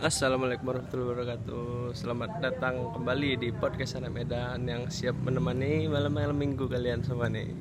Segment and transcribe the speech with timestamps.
[0.00, 1.92] Assalamualaikum warahmatullahi wabarakatuh.
[1.92, 7.52] Selamat datang kembali di podcast anak Medan Yang siap menemani malam-malam minggu kalian semua nih.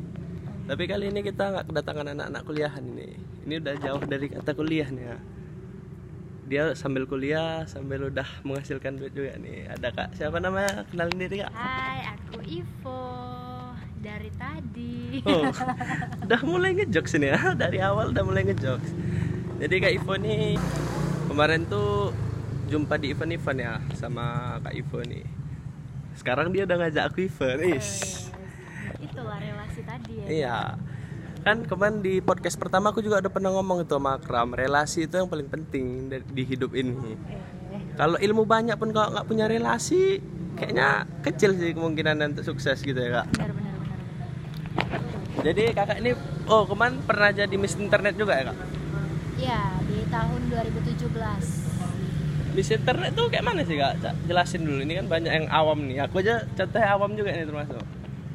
[0.64, 3.20] Tapi kali ini kita nggak kedatangan anak-anak kuliahan ini.
[3.44, 5.18] Ini udah jauh dari kata kuliah nih ya.
[6.48, 9.76] Dia sambil kuliah sambil udah menghasilkan duit juga nih.
[9.76, 10.88] Ada kak, siapa namanya?
[10.96, 11.52] Kenalin diri kak.
[11.52, 13.04] Hai, aku Ivo.
[14.00, 15.20] Dari tadi.
[15.28, 15.44] Oh,
[16.24, 17.52] udah mulai ngejokes ini ya.
[17.52, 18.96] Dari awal udah mulai ngejokes.
[19.60, 20.56] Jadi kak Ivo nih
[21.30, 22.10] Kemarin tuh
[22.70, 25.26] jumpa di event-event ya sama Kak Ivo nih.
[26.14, 27.60] Sekarang dia udah ngajak aku event.
[27.80, 27.90] Is.
[29.02, 30.28] Itulah relasi tadi ya.
[30.30, 30.60] Iya.
[31.42, 35.32] Kan kemarin di podcast pertama aku juga udah pernah ngomong itu sama relasi itu yang
[35.32, 37.18] paling penting di- hidup ini.
[37.96, 40.20] Kalau ilmu banyak pun kalau nggak punya relasi,
[40.60, 43.28] kayaknya kecil sih kemungkinan untuk sukses gitu ya kak.
[43.36, 44.00] benar benar benar.
[44.76, 45.44] benar.
[45.48, 46.12] Jadi kakak ini,
[46.52, 48.58] oh kemarin pernah jadi Miss Internet juga ya kak?
[49.40, 51.69] Iya, di tahun 2017.
[52.52, 54.02] Miss Internet tuh kayak mana sih kak?
[54.02, 56.04] Cak, Jelasin dulu, ini kan banyak yang awam nih.
[56.04, 57.80] Aku aja contohnya awam juga nih termasuk.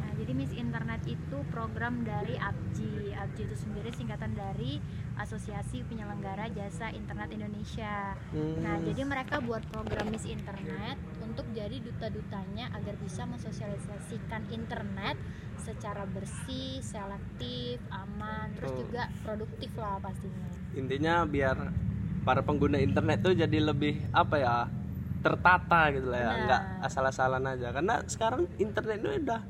[0.00, 3.10] Nah, jadi Miss Internet itu program dari ABJI.
[3.12, 4.78] ABJI itu sendiri singkatan dari
[5.14, 8.14] Asosiasi Penyelenggara Jasa Internet Indonesia.
[8.30, 8.58] Hmm.
[8.58, 15.18] Nah, jadi mereka buat program Miss Internet untuk jadi duta-dutanya agar bisa mensosialisasikan internet
[15.56, 18.78] secara bersih, selektif, aman, terus Oh.
[18.80, 20.46] juga produktif lah pastinya.
[20.74, 21.54] intinya biar
[22.24, 24.56] para pengguna internet tuh jadi lebih apa ya
[25.20, 26.42] tertata gitu lah ya Benar.
[26.42, 29.40] nggak asal-asalan aja karena sekarang internet itu udah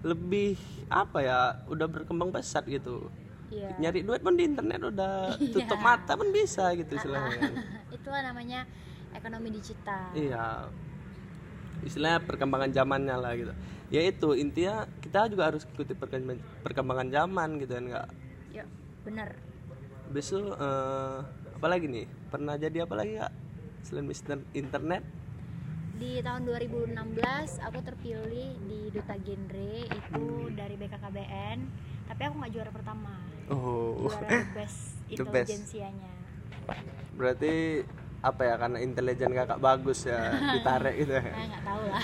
[0.00, 0.56] lebih
[0.88, 3.08] apa ya udah berkembang pesat gitu
[3.50, 3.66] Iya.
[3.82, 5.84] nyari duit pun di internet udah tutup Iya.
[5.84, 7.50] mata pun bisa gitu istilahnya
[7.96, 8.62] Itulah namanya
[9.10, 10.14] ekonomi digital.
[10.14, 10.70] iya
[11.80, 13.52] istilahnya perkembangan zamannya lah gitu
[13.90, 18.08] ya itu intinya kita juga harus ikuti perkembangan perkembangan zaman gitu kan nggak
[18.52, 18.68] Yuk,
[19.02, 19.28] bener.
[20.10, 21.18] besok eh,
[21.60, 23.32] apa lagi nih pernah jadi apa lagi kak
[23.82, 25.04] selain Mister Internet
[25.92, 26.96] Di tahun 2016
[27.60, 30.56] aku terpilih di duta genre itu Hmm.
[30.56, 31.58] dari BKKBN,
[32.08, 33.12] tapi aku nggak juara pertama.
[33.46, 35.52] oh Juara the best The best.
[35.52, 36.12] intelijensianya.
[37.12, 37.84] berarti
[38.20, 42.02] apa ya karena intelijen kakak bagus ya ditarik gitu ya Nah, nggak tahu lah.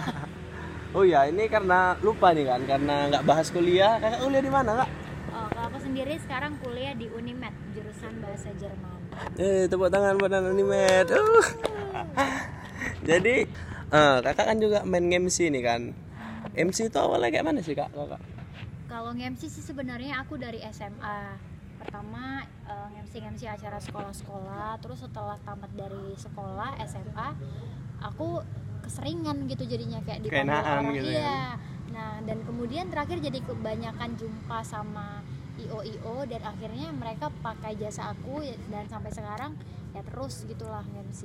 [0.96, 4.72] oh ya ini karena lupa nih kan karena nggak bahas kuliah kakak kuliah di mana
[4.76, 4.90] kak
[5.28, 8.95] Oh, kalau aku sendiri sekarang kuliah di Unimed jurusan bahasa Jerman.
[9.36, 11.46] Eh tepuk tangan buat Unimed uh.
[13.08, 13.44] jadi
[13.92, 15.82] eh, kakak kan juga main MC nih kan
[16.56, 18.22] MC itu awalnya kayak mana sih kak kakak
[18.86, 21.36] Kalau nge-MC sih sebenarnya aku dari SMA.
[21.76, 27.28] Pertama eh, nge-MC nge-MC acara sekolah-sekolah, terus setelah tamat dari sekolah SMA,
[28.00, 28.40] aku
[28.86, 31.18] keseringan gitu jadinya kayak di Keenaan gitu ya.
[31.18, 31.42] Iya.
[31.92, 35.20] Nah, dan kemudian terakhir jadi kebanyakan jumpa sama
[35.58, 39.52] IO-IO dan akhirnya mereka pakai jasa aku dan sampai sekarang
[39.90, 41.20] ya terus gitulah nge-MC.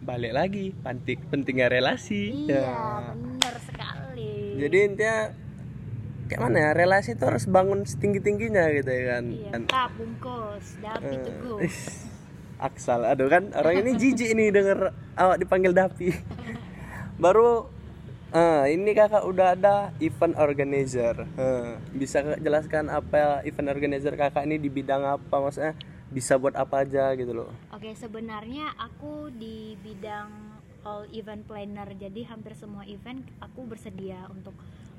[0.00, 2.78] balik lagi penting pentingnya relasi Iya, Ya.
[3.12, 4.34] bener sekali.
[4.56, 5.18] jadi intinya
[6.24, 10.78] kayak mana ya relasi itu harus bangun setinggi tingginya gitu ya kan Iya, tap bungkus,
[10.78, 11.58] dapi eh, teguh.
[12.62, 14.78] Aksal aduh kan orang ini jijik nih denger
[15.12, 16.14] awak dipanggil Dapi
[17.22, 17.66] baru
[18.32, 24.56] eh, ini kakak udah ada event organizer Eh, bisa jelaskan apa event organizer kakak ini
[24.56, 25.76] di bidang apa maksudnya
[26.08, 30.28] bisa buat apa aja gitu loh Oke, sebenarnya aku di bidang
[30.82, 31.88] all event planner.
[31.94, 34.50] Jadi hampir semua event aku bersedia untuk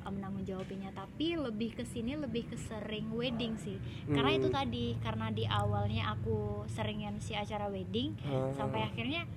[0.02, 0.90] um, menanggung jawabinya.
[0.92, 3.76] Tapi lebih ke sini lebih ke sering wedding sih.
[4.06, 4.40] Karena Hmm.
[4.40, 8.52] itu tadi karena di awalnya aku sering MC acara wedding Ah.
[8.54, 9.28] sampai akhirnya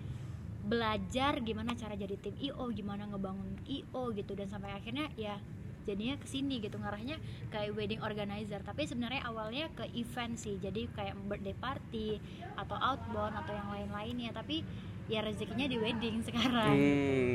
[0.66, 4.34] belajar gimana cara jadi tim IO, gimana ngebangun IO gitu.
[4.34, 5.38] Dan sampai akhirnya ya
[5.86, 6.76] jadinya ke sini gitu.
[6.76, 7.16] Ngarahnya
[7.54, 8.60] kayak wedding organizer.
[8.66, 10.58] Tapi sebenarnya awalnya ke event sih.
[10.58, 12.18] Jadi kayak birthday party
[12.58, 14.34] atau outbound atau yang lain-lainnya.
[14.34, 14.66] Tapi
[15.06, 16.74] ya rezekinya di wedding sekarang.
[16.74, 17.34] Hmm.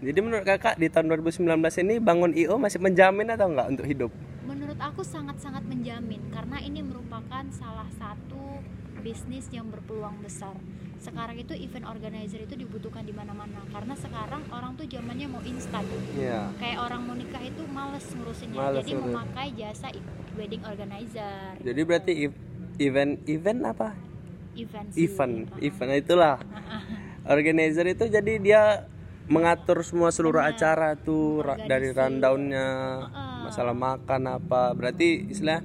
[0.00, 1.44] Jadi menurut kakak di tahun 2019
[1.84, 4.12] ini bangun IO masih menjamin atau enggak untuk hidup?
[4.50, 6.18] menurut aku sangat-sangat menjamin.
[6.34, 8.58] Karena ini merupakan salah satu
[9.00, 10.54] bisnis yang berpeluang besar
[11.00, 15.80] sekarang itu event organizer itu dibutuhkan di mana-mana karena sekarang orang tuh zamannya mau instan
[16.12, 16.52] Iya.
[16.56, 19.08] kayak orang mau nikah itu males ngurusinnya Males jadi ngurus.
[19.10, 19.88] memakai jasa
[20.30, 22.42] wedding organizer Jadi berarti ev-
[22.78, 23.88] event event apa?
[24.52, 25.06] event sih.
[25.06, 26.36] Event, event itulah.
[27.26, 28.62] Organizer itu jadi dia
[29.24, 30.52] mengatur semua seluruh Benar.
[30.52, 32.68] acara tuh dari rundownnya,
[33.00, 33.36] Heeh.
[33.42, 34.74] masalah makan apa.
[34.74, 35.62] Berarti istilah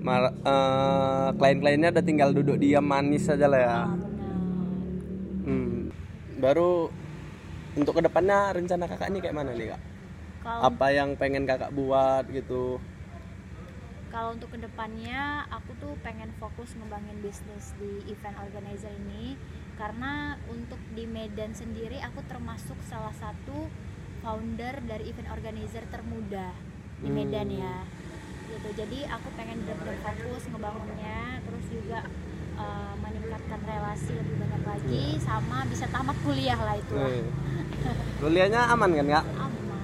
[0.00, 3.78] eh, klien-kliennya udah tinggal duduk diam manis aja lah ya.
[3.84, 4.05] Hmm.
[6.46, 6.94] Baru
[7.74, 9.82] untuk ke depannya rencana kakak ini kayak mana nih kak?
[10.46, 12.78] kalau Apa yang pengen kakak buat gitu?
[14.06, 19.36] kalau untuk ke depannya aku tuh pengen fokus ngembangin bisnis di event organizer ini
[19.76, 23.68] karena untuk di Medan sendiri aku termasuk salah satu
[24.24, 26.54] founder dari event organizer termuda
[27.02, 27.60] di Medan Hmm.
[27.60, 27.76] ya
[28.48, 32.00] gitu jadi aku pengen benar-benar fokus ngebangunnya terus juga
[32.56, 36.94] uh, meningkatkan relasi lebih banyak lagi sama bisa tamat kuliah lah itu.
[36.96, 37.08] Lah.
[37.08, 37.24] Nih.
[38.18, 39.24] kuliahnya aman kan kak?
[39.38, 39.80] Aman.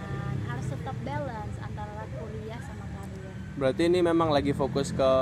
[0.48, 5.12] Harus tetap balance antara kuliah sama karir berarti ini memang lagi fokus ke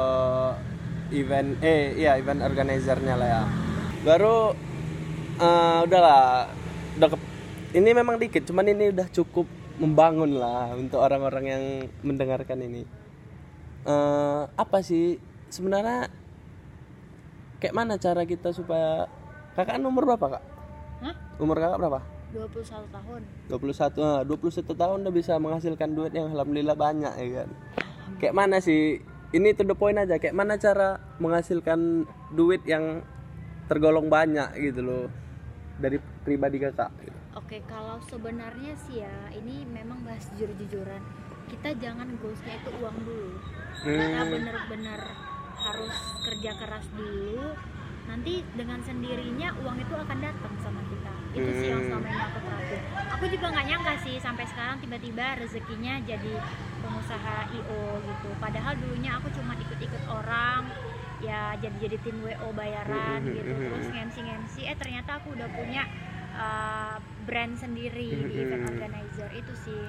[1.11, 3.43] event eh iya event organizernya lah ya.
[4.07, 4.55] Baru
[5.37, 6.49] eh, udahlah
[6.97, 7.29] udah ke-
[7.75, 9.47] ini memang dikit cuman ini udah cukup
[9.81, 11.63] membangun lah untuk orang-orang yang
[12.07, 12.83] mendengarkan ini.
[13.85, 15.19] Eh, apa sih?
[15.51, 16.07] Sebenarnya
[17.61, 19.07] kayak mana cara kita supaya
[19.55, 20.45] kakak umur berapa kak
[21.01, 21.15] Hah?
[21.37, 23.21] umur kakak berapa 21 tahun
[23.51, 27.49] 21 ah, 21 tahun udah bisa menghasilkan duit yang alhamdulillah banyak ya kan.
[28.23, 29.03] Kayak mana sih?
[29.31, 33.03] Ini to the point aja, kayak mana cara menghasilkan duit yang
[33.67, 35.05] tergolong banyak gitu loh
[35.83, 36.95] dari pribadi kakak.
[37.03, 37.19] gitu.
[37.35, 41.03] Oke, kalau sebenarnya sih ya, ini memang bahas jujur-jujuran.
[41.47, 43.31] Kita jangan goalsnya itu uang dulu.
[43.87, 44.31] Kita Hmm.
[44.31, 45.01] bener-bener
[45.61, 47.55] harus kerja keras dulu.
[48.09, 51.13] Nanti dengan sendirinya uang itu akan datang sama kita.
[51.31, 52.81] Itu sih yang selama ini aku terapin.
[53.15, 56.35] Aku juga nggak nyangka sih sampai sekarang tiba-tiba rezekinya jadi
[56.83, 58.31] pengusaha IO gitu.
[58.43, 60.67] Padahal dulunya aku cuma ikut-ikut orang
[61.21, 63.95] ya jadi-jadi tim WO bayaran Hmm, gitu terus hmm.
[63.95, 65.85] ngemsi-ngemsi eh ternyata aku udah punya
[66.33, 66.97] uh,
[67.29, 69.85] brand sendiri di Hmm, event organizer itu sih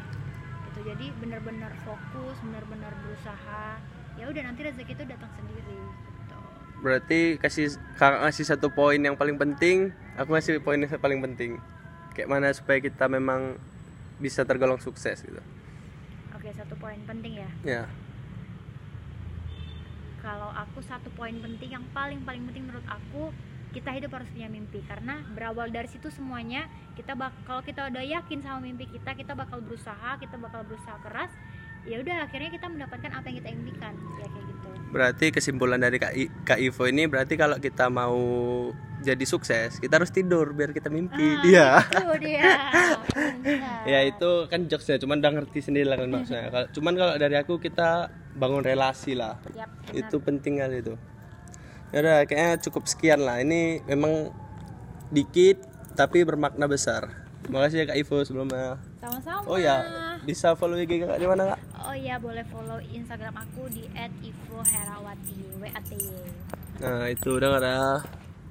[0.67, 3.79] gitu jadi benar-benar fokus benar-benar berusaha
[4.16, 6.38] ya udah nanti rezeki itu datang sendiri gitu
[6.81, 11.62] Berarti kasih kakak ngasih satu poin yang paling penting, aku ngasih poin yang paling penting.
[12.12, 13.56] Kayak mana supaya kita memang
[14.18, 15.42] bisa tergolong sukses gitu.
[16.31, 17.84] oke satu poin penting ya Ya.
[20.22, 23.34] kalau aku satu poin penting yang paling paling penting menurut aku
[23.74, 28.04] kita hidup harus punya mimpi karena berawal dari situ semuanya kita bak kalau kita udah
[28.04, 31.34] yakin sama mimpi kita kita bakal berusaha kita bakal berusaha keras
[31.83, 33.94] ya udah akhirnya kita mendapatkan apa yang kita impikan.
[34.16, 34.68] Ya kayak gitu.
[34.92, 38.19] Berarti kesimpulan dari Kak, I- Kak Ivo ini berarti kalau kita mau
[39.01, 41.25] jadi sukses, kita harus tidur biar kita mimpi.
[41.33, 41.68] Ah, Iya.
[41.81, 42.51] itu dia.
[43.83, 46.48] Ya itu kan jokesnya cuman udah ngerti sendiri lah kan maksudnya.
[46.50, 49.42] Kalau cuman kalau dari aku kita bangun relasi lah.
[49.51, 50.94] Yap, itu penting kali itu.
[51.89, 53.42] Ya udah kayaknya cukup sekian lah.
[53.42, 54.30] Ini memang
[55.10, 55.60] dikit
[55.92, 58.77] tapi bermakna besar makasih ya kak Ivo sebelumnya.
[59.01, 59.47] Sama-sama.
[59.49, 59.81] Oh ya
[60.21, 61.59] bisa follow IG kakak di mana kak?
[61.81, 66.05] Oh ya boleh follow instagram aku di @ivoherawati WATY
[66.81, 68.01] nah itu udah ada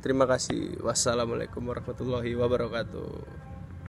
[0.01, 0.79] terima kasih.
[0.87, 3.11] Wassalamualaikum warahmatullahi wabarakatuh